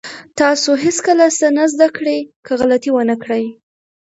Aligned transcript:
تاسو 0.39 0.69
هېڅکله 0.83 1.25
څه 1.37 1.47
زده 1.73 1.87
نه 1.89 1.93
کړئ 1.95 2.19
که 2.45 2.51
غلطي 2.59 2.89
ونه 2.91 3.15
کړئ. 3.23 3.45